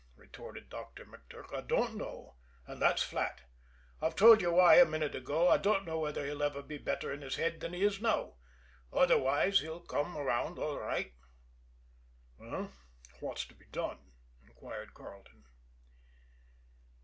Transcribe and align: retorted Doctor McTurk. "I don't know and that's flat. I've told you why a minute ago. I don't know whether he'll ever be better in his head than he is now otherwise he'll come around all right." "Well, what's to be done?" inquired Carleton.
retorted 0.15 0.67
Doctor 0.67 1.05
McTurk. 1.05 1.55
"I 1.55 1.61
don't 1.61 1.93
know 1.95 2.35
and 2.65 2.81
that's 2.81 3.03
flat. 3.03 3.41
I've 4.01 4.15
told 4.15 4.41
you 4.41 4.51
why 4.51 4.77
a 4.79 4.83
minute 4.85 5.13
ago. 5.13 5.47
I 5.47 5.57
don't 5.57 5.85
know 5.85 5.99
whether 5.99 6.25
he'll 6.25 6.41
ever 6.41 6.63
be 6.63 6.79
better 6.79 7.13
in 7.13 7.21
his 7.21 7.35
head 7.35 7.59
than 7.59 7.73
he 7.73 7.83
is 7.83 8.01
now 8.01 8.37
otherwise 8.91 9.59
he'll 9.59 9.79
come 9.85 10.17
around 10.17 10.57
all 10.57 10.79
right." 10.79 11.13
"Well, 12.39 12.71
what's 13.19 13.45
to 13.49 13.53
be 13.53 13.65
done?" 13.71 13.99
inquired 14.43 14.95
Carleton. 14.95 15.43